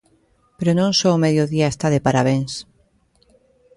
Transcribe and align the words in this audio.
Pero 0.57 0.71
non 0.79 0.91
só 0.99 1.09
o 1.15 1.21
mediodía 1.25 1.67
está 1.73 1.87
de 1.91 2.03
parabéns. 2.07 2.53